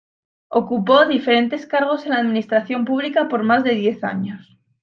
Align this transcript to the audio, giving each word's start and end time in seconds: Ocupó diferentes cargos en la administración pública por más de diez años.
Ocupó 0.47 1.05
diferentes 1.05 1.67
cargos 1.67 2.05
en 2.07 2.13
la 2.13 2.17
administración 2.17 2.85
pública 2.85 3.27
por 3.27 3.43
más 3.43 3.63
de 3.63 3.75
diez 3.75 4.03
años. 4.03 4.57